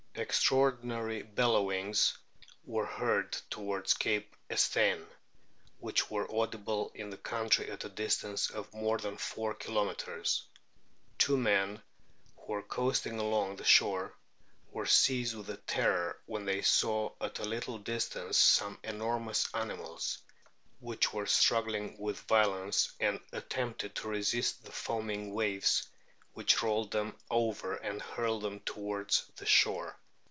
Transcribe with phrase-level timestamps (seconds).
[0.13, 2.15] Extraordinary bellowings
[2.65, 5.07] were heard towards Cape Estain,
[5.79, 10.43] which were audible in the country at a distance of more than four kilometres.
[11.17, 11.81] Two men
[12.37, 14.13] who were coasting alon^ the shore
[14.71, 19.47] were o o seized with terror when they saw at a little distance some enormous
[19.55, 20.19] animals,
[20.79, 25.87] which were struggling with violence and attempted to resist the foaming waves
[26.33, 29.97] which rolled them over and hurled them towards the shore.